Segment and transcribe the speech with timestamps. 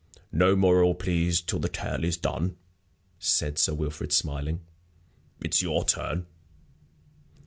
[0.31, 2.55] "No moral, please, till the tale is done,"
[3.19, 4.61] said Sir Wilfrid, smiling.
[5.43, 6.25] "It's your turn."